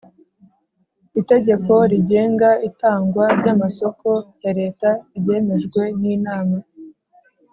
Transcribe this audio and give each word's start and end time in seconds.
Itegeko 1.21 1.73
rigenga 1.91 2.49
itangwa 2.69 3.25
ry 3.39 3.47
amasoko 3.53 4.09
ya 4.43 4.51
Leta 4.59 4.89
ryemejwe 5.17 5.81
n 6.01 6.03
Inama 6.15 6.57